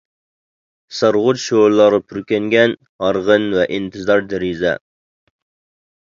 [0.99, 2.73] سارغۇچ شولىلارغا پۈركەنگەن،
[3.05, 4.73] ھارغىن ۋە ئىنتىزار دېرىزە!